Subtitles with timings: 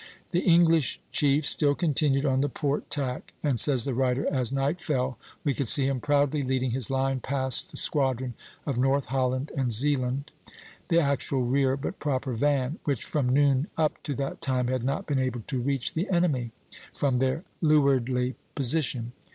[0.31, 4.81] "The English chief still continued on the port tack, and," says the writer, "as night
[4.81, 8.33] fell we could see him proudly leading his line past the squadron
[8.65, 10.31] of North Holland and Zealand
[10.89, 15.05] [the actual rear, but proper van], which from noon up to that time had not
[15.05, 16.71] been able to reach the enemy [Fig.
[16.71, 19.11] 2, R''] from their leewardly position."